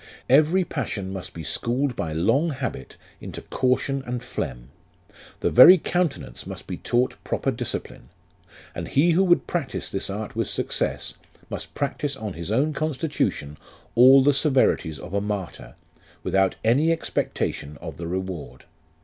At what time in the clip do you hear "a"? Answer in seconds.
15.13-15.21